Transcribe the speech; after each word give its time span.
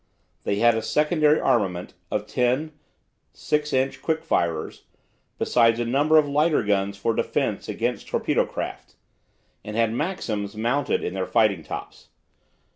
They 0.45 0.55
had 0.55 0.73
a 0.73 0.81
secondary 0.81 1.39
armament 1.39 1.93
of 2.09 2.25
ten 2.25 2.71
6 3.33 3.71
inch 3.71 4.01
quick 4.01 4.23
firers, 4.23 4.85
besides 5.37 5.79
a 5.79 5.85
number 5.85 6.17
of 6.17 6.27
lighter 6.27 6.63
guns 6.63 6.97
for 6.97 7.13
defence 7.13 7.69
against 7.69 8.07
torpedo 8.07 8.47
craft, 8.47 8.95
and 9.63 9.75
had 9.75 9.93
maxims 9.93 10.55
mounted 10.57 11.03
in 11.03 11.13
their 11.13 11.27
fighting 11.27 11.61
tops. 11.61 12.09